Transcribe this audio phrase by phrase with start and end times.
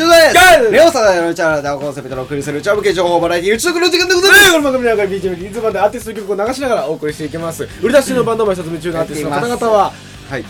[0.00, 0.34] シュウです。
[0.34, 4.52] ガイレオサダのチャンネルではコンセプトのお送りするチャブ系情報バラエティー宇宙の時間でございます。
[4.52, 7.64] この番組では BGM リズムでアーティスト曲を流しながらお送りしていきます。
[7.82, 9.92] 売り出しのバンドマン一つ夢中のアーティストの方々は
[10.30, 10.44] はい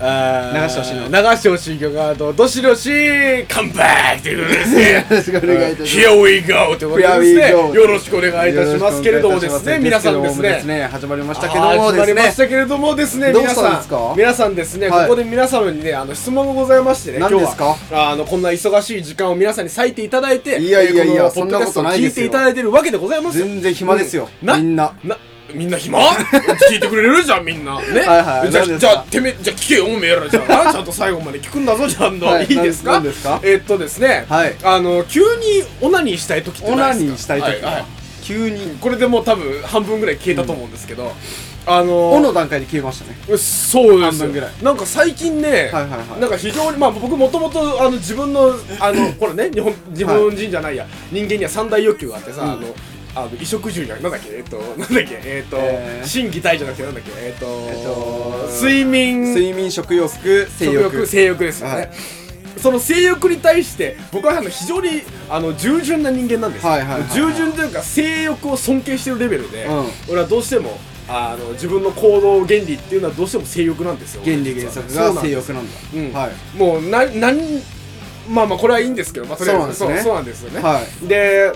[0.00, 1.08] 流してほしいの。
[1.08, 2.90] 流してほしい曲がどどしどし
[3.48, 3.84] カムバ
[4.14, 4.22] ック。
[4.22, 4.34] とい。
[4.34, 4.92] うことですね。
[4.92, 7.50] よろしくお願いいたします Here we go ということですね。
[7.50, 9.02] よろしくお願いいたします。
[9.02, 10.62] けれどもですね皆さんですね。
[10.64, 13.32] ね始まりましたけども始まりましたけれどもですね。
[13.32, 15.08] 皆さたん皆さんですね、はい。
[15.08, 17.18] ここで皆様にねあの質問がございましてね。
[17.18, 17.64] 今日何ですか？
[17.64, 22.26] はあのこんな忙しい時間を皆さんに割いていただいていやいやいやそんなことない聞いですよ。
[22.26, 23.46] ていただいてるわけでございますよ。
[23.46, 24.28] 全然暇ですよ。
[24.42, 24.48] うん。
[24.48, 24.92] なみんな。
[25.04, 25.16] な
[25.54, 25.98] みんな暇？
[25.98, 27.22] 聞いてくれる？
[27.22, 27.80] じゃんみんな。
[27.80, 28.00] ね？
[28.00, 28.50] はいはい。
[28.50, 30.70] じゃじゃあてめじゃあ聞けよおめえらじゃあ。
[30.72, 32.46] ちゃんと最後まで聞くんだぞちゃんと、はい。
[32.46, 32.92] い、いですか？
[32.92, 33.40] 何ですか？
[33.42, 34.54] えっとですね、はい。
[34.62, 35.26] あの急に
[35.80, 37.84] オナニーしたい時ってオナニーしたい時はいはい。
[38.22, 38.76] 急に。
[38.80, 41.12] これでもう多分半分ぐらい消えたと思うんですけど、
[41.66, 43.16] あの「お」の段階で消えましたね。
[43.26, 44.00] そうですよ。
[44.00, 44.50] 半分ぐらい。
[44.62, 46.20] なんか最近ね、はいはいはい。
[46.20, 52.50] なんか非常にまあ僕もともとあの自分のあのこれね日本日本人じゃないや、人間には三大欲求があってさ、うん。
[52.52, 52.62] あの
[53.16, 54.28] あの衣食住じゃなんだっけ？
[54.30, 55.20] えっとなんだっけ？
[55.24, 56.06] えっと、えー。
[56.06, 57.10] 心技体じゃなくてなんだっけ？
[57.16, 61.06] えっと,、えっと睡眠睡眠食欲性食欲欲。
[61.06, 61.90] 性欲ですよね、はい。
[62.58, 69.84] その性欲に対して僕はあの非常にあの従順な人間なんですよ、はいはい従順というか性欲を尊敬してるレベルで、うん。
[70.10, 74.22] 俺はどうしてもあの自分の行動原理っていうのはどうしても性欲なんですよ。
[74.24, 75.78] 原理原則が性欲なんだ。
[75.94, 76.12] うん。
[76.12, 76.58] はい。
[76.58, 77.38] もうななん
[78.28, 79.74] まあまあこれはいいんですけど、まあ、とりあえず。
[79.74, 80.02] そうなんですね。
[80.02, 81.52] そうなんですよね、はで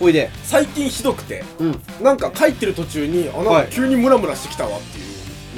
[0.00, 0.30] おいで。
[0.42, 1.82] 最近ひどくてうん。
[2.02, 3.66] なんか帰ってる途中にあなんはい。
[3.66, 5.02] か急にムラムラしてきたわってい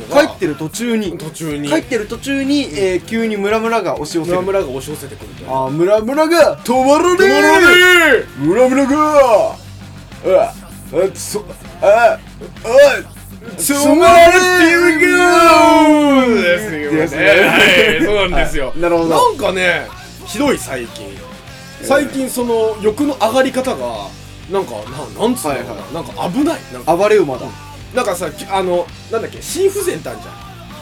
[0.04, 0.26] うのが。
[0.28, 1.16] 帰ってる途中に？
[1.18, 1.68] 途中に。
[1.68, 7.24] 帰ってる途中にえー急にムラムラが押し寄せムラるムラが押し寄せてくるあームラムラが止まらね
[8.38, 9.56] えムラムラがあ
[10.24, 10.54] あ
[11.14, 11.44] そ
[11.80, 12.18] ああ
[13.56, 14.66] 止まらね
[16.30, 17.24] えですよねですね。
[17.26, 17.58] は
[18.00, 18.80] いそうなんですよ、はい。
[18.80, 19.08] なるほど。
[19.08, 19.86] なんかね
[20.26, 21.06] ひどい最近。
[21.82, 24.08] 最近その欲の上がり方が
[24.50, 25.54] なんかななんつうの？
[25.54, 25.64] かな、はい。
[25.64, 26.60] はなんか危ない。
[26.72, 26.96] なんか。
[26.96, 27.46] 暴れ馬だ。
[27.94, 29.40] なんかさきあのなんだっけ？
[29.42, 30.34] 心不全ってあるじゃん。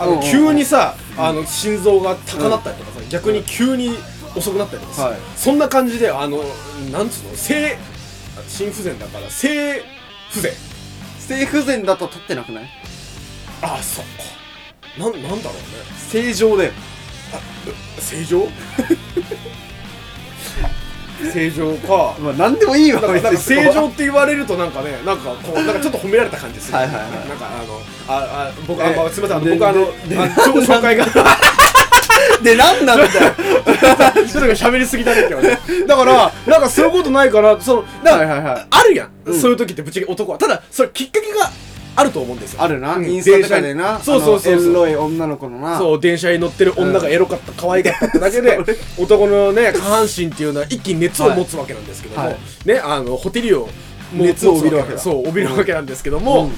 [0.03, 0.31] あの、うんうんうん。
[0.31, 3.97] 急にさあの心臓が高鳴ったりとかさ、逆に急に
[4.37, 5.19] 遅くなったりとかさ、はい。
[5.37, 6.39] そんな感じであの
[6.93, 7.37] なんつうの？
[7.37, 7.79] 性
[8.49, 9.83] 心不全だから性
[10.31, 10.53] 不全。
[11.21, 12.69] 性不全だと立ってなくない？
[13.63, 14.11] あそっか。
[14.99, 15.49] なんなんだろうね。
[16.11, 16.73] 正常だよ
[17.99, 18.47] 正常？
[21.33, 22.17] 正常か。
[22.21, 23.01] まあ何でもいいわ。
[23.01, 27.29] なんか正常って言われるとなんかねなんかこうなんかちょっと褒められた感じする、はいはいはい。
[27.29, 31.07] なんかあのああ僕あ、えまあ、すみませんあので僕あのであの紹介が。
[32.43, 33.09] で何なんだよ。
[33.11, 35.59] ちょっと喋りすぎだね今日ね。
[35.87, 38.67] だからなんかそういうことないかなそのなんか、はいはいはい。
[38.71, 39.41] あるやん、うん。
[39.41, 40.39] そういう時ってぶっちゃけ男は。
[40.39, 41.51] ただそれきっかけが
[41.97, 42.62] あると思うんですよ。
[42.62, 42.97] あるな。
[42.97, 43.09] うん。
[43.09, 44.00] インスタとかでな。
[44.00, 45.78] そうそうそうエロい女の子のな。
[45.78, 48.59] そう電車に乗ってる女がエロかった、可愛かっただけで
[48.99, 52.37] 男のね下半身っていうのは一気に熱を持つわけなんですけども、はい。
[52.65, 53.69] ねあのホテリを
[54.12, 54.99] 熱を帯びるわけだ。
[54.99, 56.53] そう帯びるわけなんですけども、うん。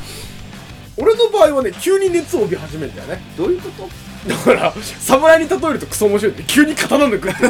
[0.97, 3.21] 俺の場合はね急に熱を帯び始めるんだよね。
[3.37, 3.89] どういうこと？
[4.29, 7.43] だから侍に例えるとクソ面白いって急に刀抜くって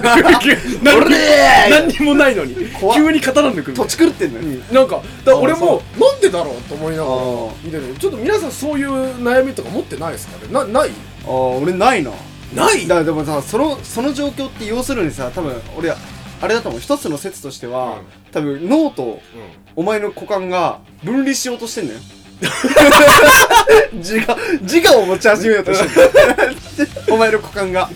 [0.82, 1.14] 何に
[1.70, 2.54] 何にもないのに。
[2.94, 4.60] 急に刀抜く土地狂ってんのよ。
[4.72, 7.16] ななんかだ俺あもなんでだろうと思いながら
[7.62, 8.90] 見てるちょっと皆さんそういう
[9.22, 10.52] 悩みとか持ってないですかね？
[10.52, 10.90] なない？
[11.26, 12.10] ああ俺ないな。
[12.54, 12.86] ない？
[12.86, 15.96] だでもさそのその状況って要するにさ多分俺あ
[16.46, 16.80] れだと思う。
[16.80, 18.32] 一つの説としては、うん。
[18.32, 19.20] 多分脳とうん。
[19.76, 21.98] お前の股間が分離しようとしてんのよ。
[23.94, 25.84] 自我自我を持ち始めようとして
[26.46, 26.55] る
[27.10, 27.88] お前の股間が。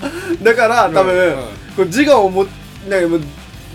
[0.42, 1.20] だから多分、うん。
[1.26, 1.34] うん
[1.76, 2.46] こう自我をも
[2.88, 3.20] なんかもう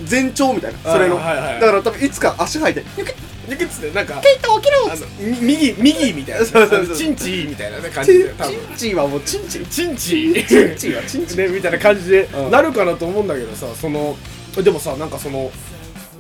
[0.10, 1.62] 前兆みたいなそれの、あはいはい。
[1.62, 3.16] だから多分いつか足生えてニョキッ
[3.48, 6.46] ニョキッつってなんかケイト起きろあのみ右右みたいな。
[6.46, 6.96] そうそうそう。
[6.98, 8.30] チンチみたいなね感じで。
[8.38, 12.52] 多分チンチンはもうチンチンチンチチンチンはチンチンねみたいな感じでうん。
[12.52, 14.18] なるかなと思うんだけどさその
[14.62, 15.50] でもさなんかその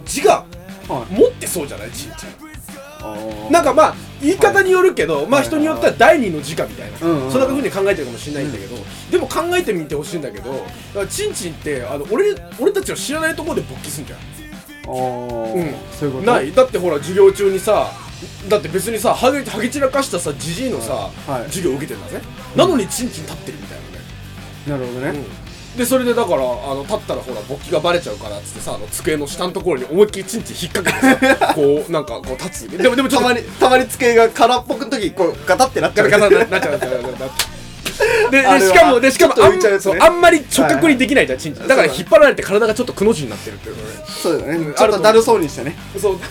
[0.07, 0.45] 自我
[0.87, 1.13] はい。
[1.13, 1.89] 持ってそうじゃない？
[1.91, 2.25] チンチ
[3.51, 7.31] なんかまあ言い方によるけど、まあはい人によっては第二の自我みたいな、うんうんうん。
[7.31, 8.75] そんな風に考えてるかもしれないんだけど、
[9.11, 10.65] でも考えてみてほしいんだけどだか
[11.01, 15.53] らチンチンってあの俺俺たちの知らないところで勃起すんじゃんあー。
[15.53, 15.75] うん。
[15.91, 16.25] そういうこと？
[16.25, 16.51] ない。
[16.51, 17.91] だってほら授業中にさ
[18.49, 20.93] だって別にさはげはげ散らかしたさじじいのさ、
[21.27, 21.43] はい。
[21.45, 22.21] 授業受けてんだぜ、
[22.55, 24.03] なのにチンチン立ってるみたいなね、
[24.67, 25.44] なるほどね、うん
[25.77, 32.77] でそれでだからあの立ったらほら勃起がバレちゃうからっつってさあの机の下のところに思いっきりチンチン引っ掛けてさ こうなんかこう立つ。
[32.77, 36.09] でもでもちょっとたまにたまに机が空っぽくの時こうガタってなっちゃう。
[36.09, 36.94] ガタガタになっちゃう
[38.29, 41.67] ででしかもでしかもあんそうあんまり直角にできないじゃんチンチン。
[41.67, 43.89] だから引っ張られて体がちょっとくの字になってるっていうのね。
[44.07, 45.75] そうだね、うんちょっとだるそうにしてね。
[45.99, 46.19] そう。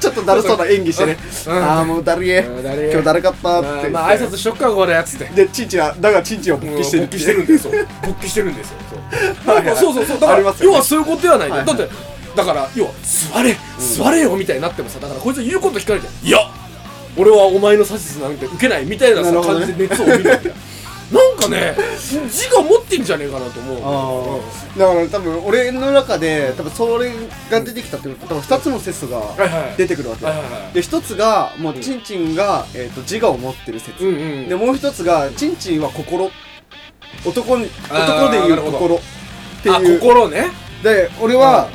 [0.00, 1.52] ちょっとだるそうな演技してね、うん。
[1.52, 3.88] ああもうだるげ今日だるかったって。
[3.88, 5.24] まあまあ挨拶しとくかこれやつって。
[5.34, 7.72] でチンチンはだがチンチンは勃起してる勃起してるんですよ。
[8.02, 8.76] 勃起してるんですよ。
[9.76, 9.94] そう。
[9.94, 11.88] そうそうだから、要はそういうことではない、だって
[12.36, 16.38] だから要は座れ座れよみたいになってもさだからこいつ言うこと聞かれていや
[17.16, 20.54] 俺はお前の指図なんて受けないみたいな感じで熱を帯びるわけだ
[21.40, 24.40] かね自我持ってんじゃねえかなと思う。
[24.76, 27.12] あだから多分俺の中で多分それ
[27.50, 29.20] が出てきたってことは多分2つの説が
[29.76, 30.24] 出てくるわけ。
[30.24, 30.72] はいはいはい。
[30.72, 36.30] で1つがもうチンチンが、えー、と自我を持ってる説、うんうんでもう1つがチンチンは心。
[37.26, 39.00] 男に男でいう心っ
[39.62, 39.98] てあいう。
[39.98, 40.46] 心ね。
[40.82, 41.68] で俺は、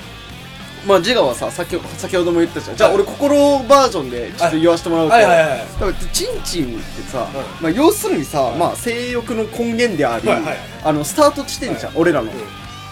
[0.85, 2.77] まあ自我はさ先ほ先ほども言ったじゃん。
[2.77, 3.01] じゃあはい。
[3.01, 7.63] 俺心バージョンでちょっと言わせてもらうと、はいはいはいだからチンチンってさ、うん。
[7.63, 12.29] まあ、要するにさ、まあ、性欲の根源であり、はいはいあのスタート地点じゃん、俺らの、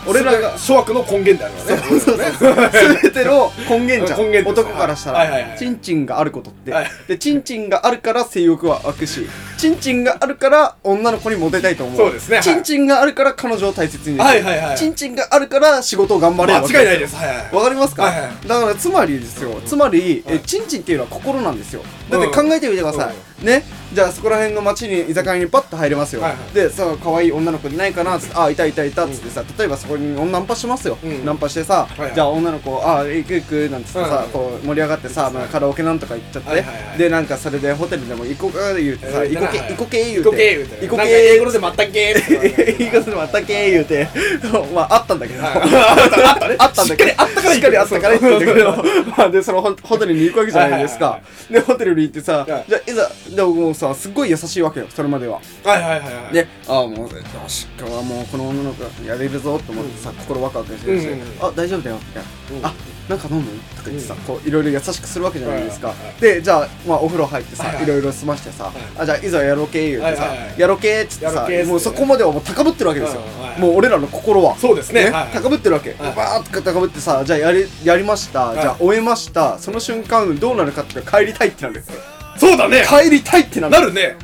[0.08, 1.90] 俺俺ららがが諸悪の根源であるわね。
[1.90, 2.56] そうそうそう
[3.02, 4.20] 全ての根源じゃん。
[4.20, 6.92] 根源男からしたら、はいはいはいチンチンがあることって、はい。
[7.08, 9.28] でチンチンがあるから性欲は湧くし
[9.64, 11.98] チンチンがあるから女の子にモテたいと思う。
[11.98, 12.38] そうですね。
[12.38, 12.44] はい。
[12.44, 14.24] チンチンがあるから彼女を大切にできる。
[14.24, 14.78] はいはいはい。
[14.78, 16.62] チンチンがあるから仕事を頑張れる。
[16.62, 17.16] わけ間違いないです。
[17.16, 18.48] はいはいわかりますか、はいはい。
[18.48, 21.82] だからつまりですよ、つまり、はいえチンチンっていうのは心なんですよ。
[22.10, 23.12] だって考えてみてくださ
[23.42, 23.64] い、ね？
[23.94, 26.54] じゃあそこら辺の街に居酒屋にパッと入れますよ、はいはい。
[26.54, 31.24] でさ可愛い女の子いないかなっつってあいたいたいたっつってさ、例えばそこにナンパしますよ、うん。
[31.24, 32.16] ナンパしてさ、いはい。
[32.16, 36.98] じゃあ女の子あ行く行くなんつってさ、はいはいこう盛り上がってさ、まあ、カラオケなんとか行っちゃって、はいはいはい。
[36.98, 39.70] でなんかそれでホテルでも行こうか言うてさ、えー行こけ、はい。
[39.70, 40.88] 行こけ言う行こけて言うて。
[40.88, 44.08] 行こなんか英語けでまったけー いいことでまたけ言うて。
[44.74, 46.56] まああったんだけど、はい。
[46.58, 48.84] あったんだけど、あったからしっかりあったから言ってんだけど、
[49.18, 51.20] まあで、そのホホテルに行くわけじゃないですはいか。
[51.52, 55.40] で、ホテルに行ってさはい、じゃあ、いざ、でももうさ、すっごい優しいわけよ、それまでは。
[55.64, 57.10] はいはいはいはいで、ああ、もう、よ
[57.48, 62.70] し、今日はもうこの女の子やれるぞと思ってさ、心ワクワクしてるしうんうんうん、あ、大丈夫だよ、みたいうんな。
[62.70, 62.74] あ、
[63.10, 63.44] なんか飲む？
[63.76, 66.22] とか言ってさうん、こう、いろいろ優しくするわけじゃないですかはいはいはい。
[66.22, 73.60] で、じゃあ、まあ、お風呂入ってさはいは、いいろいろ済ましてさい、あ、じゃあ、いざやろうけ言うてさはいはいはい、やろうけっつってさねもうそこまではもう高ぶってるわけですようんはい。
[73.60, 74.56] もう俺らの心は。
[74.58, 75.92] そうですねはいはい高ぶってるわけ。
[75.92, 78.54] はいバーっと高ぶってさ、じゃあやり、やりました。
[78.54, 79.58] いじゃあ終えました。
[79.60, 82.00] その瞬間、どうなるかって帰りたいってなるんですよ。
[82.38, 82.84] そうだね。
[82.88, 83.74] 帰りたいってなる。
[83.74, 84.16] なるね。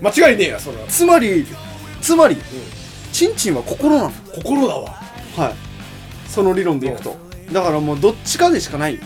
[0.00, 1.46] 間違いねえやそれはつまり、
[2.00, 2.36] つまり、
[3.12, 4.12] チンチンは心なの。
[4.34, 4.90] 心だわ。
[5.36, 5.54] はい。
[6.28, 7.16] その理論でいくと。
[7.52, 8.96] だからもうどっちかでしかない。
[8.96, 9.02] よ。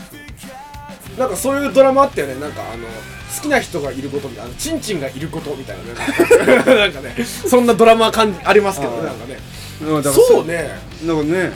[1.17, 2.39] なんかそういうドラマあったよね。
[2.39, 2.85] なんかあの
[3.35, 4.49] 好きな人がいることみたいな。
[4.49, 6.65] あのチンチンがいることみたいなね。
[6.65, 9.03] なんかねそんなドラマ感じありますけどね。
[9.03, 9.37] なんかね。
[9.81, 10.45] うんだからそう。
[10.45, 10.71] ね。
[11.03, 11.51] なんかね、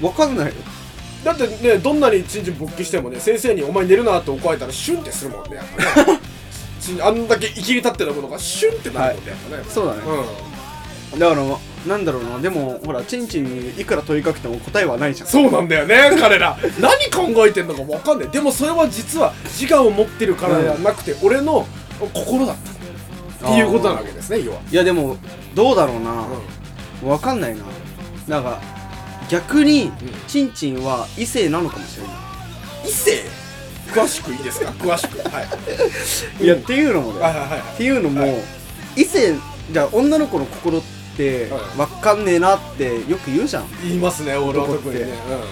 [0.00, 0.06] うん。
[0.06, 0.46] わかんない。
[0.46, 0.52] よ。
[1.24, 6.19] だってねどんなにチンチン勃起してもね先生に「お前寝るな」って怒られたらシュンってするもんねやっぱね
[7.02, 9.64] あんだけ生きり立ってたものがシュンってなるもんねやっぱね。
[9.68, 10.00] そうだね。
[11.18, 11.42] だから、
[11.86, 12.38] なんだろうな。
[12.38, 15.28] でも、ほら、チンチンにいくら問いかけても答えはないじゃん。
[15.28, 16.56] そうなんだよね彼ら。
[16.80, 18.28] 何考えてんのか分かんない。
[18.28, 21.66] でもそれは実は自我を持ってるからじゃなくて、俺の
[22.14, 22.80] 心だった。
[23.48, 25.16] っていうことなわけですね要は、いやでも
[25.54, 26.26] どうだろうな、
[27.10, 27.62] わかんないな。
[28.28, 28.60] なんか
[29.30, 29.90] 逆に
[30.28, 32.12] チンチンは異性なのかもしれない。
[32.86, 33.39] 異性？
[33.90, 34.70] 詳しくいいですか？
[34.70, 35.18] 詳しく。
[35.28, 36.44] はい。
[36.44, 37.60] いやっていうのもだよ、はいはいはい。
[37.74, 38.34] っていうのも、はい。
[38.96, 39.34] 異性
[39.70, 40.82] じゃあ女の子の心っ
[41.16, 41.78] てはい。
[41.78, 43.64] わかんねえなってよく言うじゃん。
[43.82, 45.06] 言いますね俺は特にね、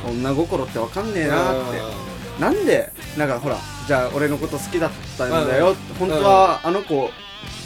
[0.09, 2.41] 女心ってわかんねうんえなって。
[2.41, 3.57] なんでなんかほら
[3.87, 7.11] じゃあ俺のこと好きだったんだよ、本当はあの子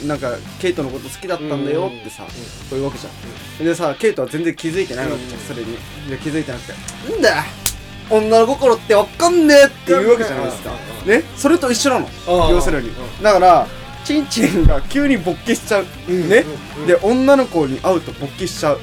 [0.07, 2.29] なんかケイトのこと好きだったんだよってさ、うん。
[2.29, 2.33] こ
[2.71, 3.09] ういうわけじゃ
[3.61, 5.45] ん、でさケイトは全然気づいてないわけじゃん、うん。
[5.45, 5.77] それに。
[6.09, 6.73] で気づいてなくて。
[7.11, 7.62] なんだ
[8.09, 10.71] よ女心ってわかんねえっていうわけじゃないですか、
[11.05, 11.23] うんね？
[11.35, 12.09] それと一緒なの、う
[12.51, 13.23] ん要するに、うん。
[13.23, 13.67] だから
[14.05, 16.43] チンチンが急に勃起しちゃう、うんね、
[16.87, 18.79] で女の子に会うと勃起しちゃう。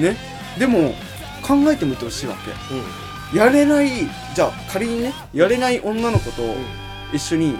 [0.00, 0.16] ね？
[0.58, 0.94] でも
[1.42, 2.50] 考えてみてほしいわけ。
[2.74, 3.38] うん。
[3.38, 3.88] やれない
[4.34, 6.42] じゃあ仮にねやれない女の子と
[7.12, 7.58] 一緒に、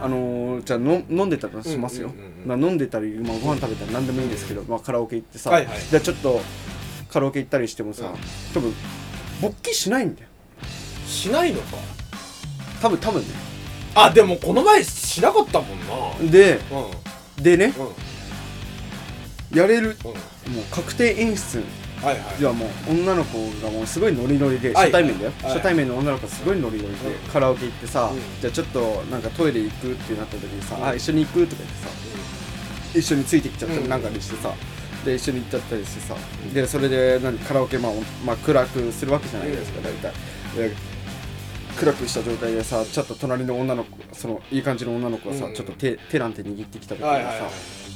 [0.00, 2.12] あのー、じゃあの飲んでたとしますよ、
[2.46, 6.40] まあ、飲んでたり、まあ、ご飯食べたり何でもいいんですけど、まあ、カラオケ行ってさ、じゃあちょっと
[7.10, 8.12] カラオケ行ったりしてもさ、うん。
[8.54, 8.72] 多分
[9.40, 10.28] 勃起しないんだよ
[11.20, 11.76] しないのか。
[12.80, 13.28] 多分多分ね。
[13.94, 16.30] あでもこの前しなかったもんな。
[16.30, 16.58] で
[17.36, 17.42] うん。
[17.42, 17.74] でね
[19.52, 20.54] やれるうん。
[20.54, 21.62] もう確定演出。
[22.02, 22.40] はいはい。
[22.40, 25.52] ではもう女の子がもうすごいノリノリではい初対面だよ、はい。
[25.52, 27.14] 初対面の女の子がすごいノリノリで、うん。
[27.30, 28.40] カラオケ行ってさ、うん。
[28.40, 30.86] じゃあちょっとなんかトイレ行くってなった時にさ、うん。
[30.86, 33.90] あ一緒に行くとか言ってさ一緒についてきちゃったりうん。
[33.90, 34.54] なんかにしてさ、
[35.04, 36.14] で一緒に行っちゃったりしてさ、
[36.54, 37.92] でそれで何カラオケまあ、
[38.24, 40.12] まあ、暗くするわけじゃないですか、大体。
[40.56, 40.74] で
[41.80, 45.54] 暗くした状態でさちょっと隣の女の子そのいい感じの女の子がさ、うん。
[45.54, 47.48] ちょっと手手なんて握ってきた時にさ、はいはいは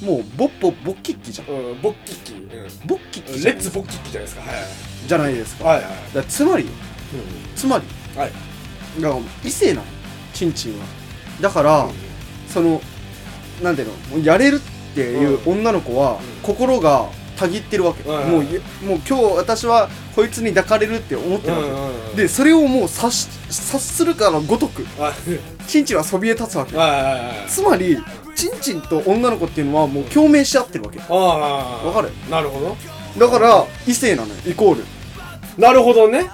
[0.03, 0.05] い。
[0.05, 1.49] もうボッポボッキッキじゃん。
[1.49, 2.33] うんボッキッキ。
[2.33, 2.87] うん。
[2.87, 4.41] ボッキッキレッツボッキッキじゃないですか。
[4.43, 4.61] はい
[5.07, 6.71] じゃないですか,、はいはいだつまりよ。
[7.55, 7.85] つまり。
[8.19, 8.33] はい。
[9.01, 9.87] だから異性なの。
[10.33, 10.87] チンチンは。
[11.41, 11.89] だから、
[12.49, 12.81] その
[13.63, 15.53] なんていうのやれるっていううん。
[15.61, 16.17] 女の子は、ん。
[16.43, 18.31] 心がたぎってるわけ、はいはい。
[18.31, 18.47] もうい
[18.87, 25.13] もう今日私はこいつに抱かれるって思ってるわけ、でそれをもう察し察するかのごとくあ
[25.67, 26.77] チンチンはそびえ立つわけ。
[26.77, 27.99] はいはいはいつまり
[28.35, 30.99] チンチンと女の子っていうのはもう共鳴し合ってるわけ。
[30.99, 32.11] わかる？
[32.31, 32.77] なるほど。
[33.19, 34.35] だから異性なのよ。
[34.47, 34.85] イコール。
[35.57, 36.31] なるほどね。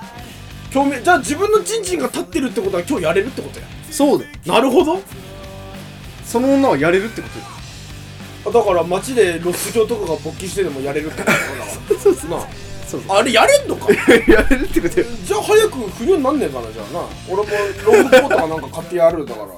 [0.75, 3.66] 表面じゃあ自分のチンチンが立ってるってことは今日やれるってことや。
[3.90, 4.30] そうだよ。
[4.47, 5.00] なるほど。
[6.25, 7.45] その女はやれるってことよ
[8.44, 11.40] だから街でロス状とかが勃起してでもやれるってことだか
[11.94, 12.38] らそうそうな
[12.88, 13.92] そうああれやれんのか？
[13.92, 15.06] やれるってことよ。
[15.25, 17.00] じゃあ早く不良になんねえかなじゃあな。
[17.28, 17.49] 俺も
[17.87, 19.47] ロングコートかなんか買ってやるだから。
[19.47, 19.54] な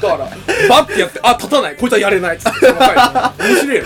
[0.00, 0.30] だから
[0.68, 1.76] バッてやってあ立たない。
[1.76, 2.36] こいつはやれない。
[2.36, 3.84] っつって面白いよ。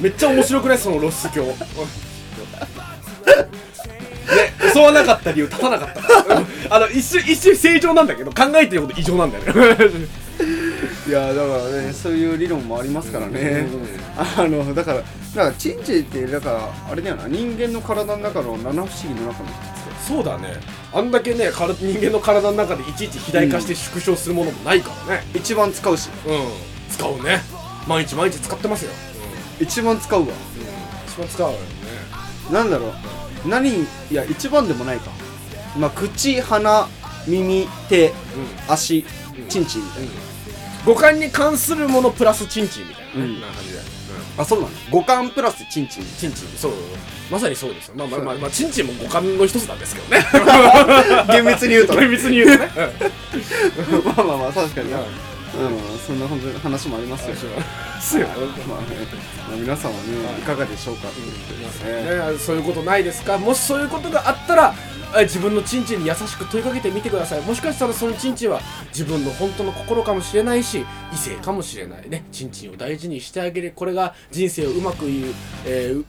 [0.00, 0.78] めっちゃ面白くない？
[0.78, 1.56] その露出鏡ね
[4.72, 5.96] 襲わなかった理由立たなかった
[6.76, 9.84] あの一瞬一瞬正常なんだけど考えてること異常なんだよね。
[9.84, 10.08] い
[11.12, 13.66] やだからねそういう理論もありますからね。
[14.16, 19.48] あのだからだからチンチンってだからあれだよな人間の体の中の七不思議の中の
[20.06, 20.54] そうだね。
[20.92, 25.22] あんだけね人間の体の中でいちいち肥大化して縮小するものもないからね。
[25.34, 26.10] 一番使うし。
[26.26, 27.40] うん、使うね。
[27.86, 28.92] 毎日毎日使ってますよ、
[29.60, 30.26] 一番使うわ。
[31.08, 31.58] 一番使うよね。
[32.52, 32.88] なんだろ
[33.44, 33.48] う。
[33.48, 35.10] 何いや一番でもないか。
[35.76, 36.88] まあ口鼻
[37.26, 38.12] 耳手
[38.68, 39.04] 足
[39.48, 40.10] チンチンみたいな
[40.84, 43.40] 五感に関するものプラスチンチンみたいな,、うん。
[43.40, 43.88] な感じだよね、
[44.38, 44.72] あそうなの。
[44.90, 46.04] 五感プラスチンチン。
[46.18, 46.48] チンチン。
[46.56, 46.72] そう
[47.30, 47.94] まさにそうですよ。
[47.96, 50.26] まあまあまあ、まあ、チンチンも五感の一つなんですけどね。
[51.32, 52.00] 厳密に言うとね。
[52.00, 52.70] 厳密に言うとね、
[54.04, 54.98] まあまあまあ確かにな。
[54.98, 56.26] うんうんそんな
[56.60, 57.36] 話もありますよ。
[58.00, 58.26] すよ。
[58.68, 58.86] まあね
[59.48, 61.08] まあ皆さんはねいかがでしょうか。
[61.86, 63.38] ねね、そういうことないですか？
[63.38, 64.74] もしそういうことがあったら
[65.14, 67.42] え自分のチンチンに優しく問いかけてみてください。
[67.42, 72.24] もしかしたらそのチンチンは自分の本当の心かもしれないし異性かもしれないね。
[72.32, 73.72] チンチンを大事にしてあげる。
[73.76, 75.34] これが人生をうまく言う、
[75.66, 76.04] えー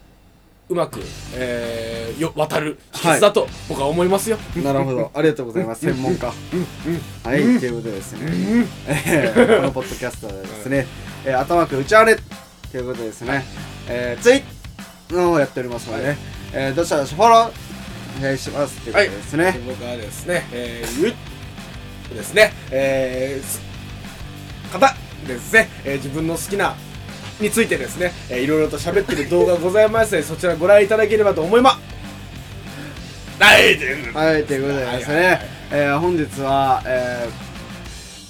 [0.73, 0.99] ううまく、
[1.35, 5.11] えーよ渡る秘訣だと僕は思いますよ、なるほど。
[5.15, 5.81] ありがとうございます。
[5.85, 6.27] 専門家。
[6.27, 8.67] はいということでですね。
[8.87, 10.85] えーこのポッドキャストはですね
[11.25, 12.17] えー頭く打ち荒れ
[12.71, 13.43] ということでですね
[13.87, 16.17] えーツイッのをやっておりますのでね。
[16.53, 17.51] えーどうしたらフォロー
[18.19, 18.79] お願いします。
[18.81, 19.59] ということでですね。
[19.65, 21.05] 僕はですね、えー、
[22.11, 23.59] ゆですね、えーす、
[24.71, 24.95] 方
[25.27, 26.75] ですね、えー自分の好きな
[27.39, 33.43] についてですね、えーいろいろと喋ってる動画ございますので、そちらご覧いただければと思います。
[33.43, 37.52] はい、ということではいということでですねはいはいはいえー本日はえー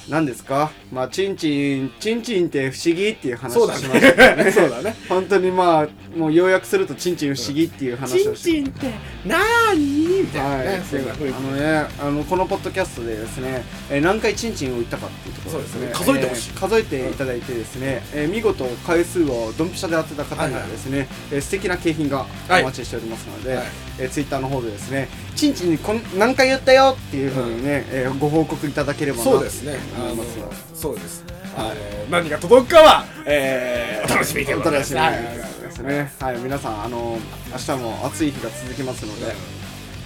[0.09, 0.71] 何ですか？
[0.91, 4.51] まあチンチンチンチンって不思議っていう話をしましたね。
[4.51, 4.95] そうだね。
[5.07, 8.87] 本当にまあもう要約するとチンチン不思議っていう話をしてンって
[9.25, 10.83] なーにみたいなはい、ね。
[10.89, 15.89] そんな風にあのね、あのこのポッドキャストでですね、えー何回チンチンを言ったかっていうところですね。
[15.93, 16.51] 数えてほしい。
[16.53, 23.65] えー数えていただいてですね、えー見事回数をドンピシャで当てた方にはですね、えー素敵な景品がお待ちしておりますので、はい。
[23.99, 29.77] えーツイッターの方でですね、チンチンにこん何回言ったよっていうふうにね、えーご報告いただければなそうですね。
[29.95, 30.51] と思いますよ。
[30.75, 31.23] そうです。
[31.55, 31.73] あの
[32.09, 35.13] 何が届くかは、えー、お楽しみというおことで楽しみにはい
[35.61, 36.11] ですね。
[36.19, 37.17] はい、皆さんあの
[37.51, 39.35] 明日も暑い日が続きますので、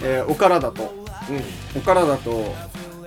[0.04, 0.94] えーお体と
[1.30, 1.82] うん。
[1.82, 2.56] お体と、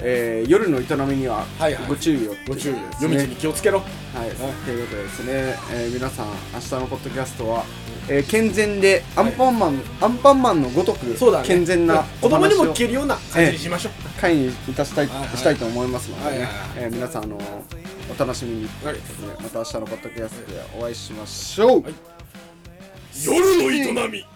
[0.02, 1.44] えー夜の営みには
[1.88, 3.80] ご注意を、ご注意です夜道ねに気をつけろ。
[3.80, 3.84] は
[4.26, 4.30] い、
[4.64, 5.32] ということでですね、
[5.72, 7.64] えー皆さん明日のポッドキャストは、
[8.08, 11.46] えー健全でアンパンマン、アンパンマンのごとくそうだね。
[11.46, 14.20] 健全な子供にも聞けるような感じにしましょう。
[14.20, 15.36] 会にいたしたい,、はいはい。
[15.36, 16.54] したいと思いますのでね、はいはいはい。
[16.76, 17.38] えー皆さんあの
[18.14, 18.96] お楽しみに、はい。
[19.42, 21.94] また明日のポッドキャストでお会いしましょう、はい。
[23.24, 24.26] 夜の営み